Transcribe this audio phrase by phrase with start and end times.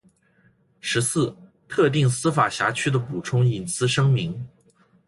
[0.79, 4.47] 十四、特定司法辖区的补充隐私声明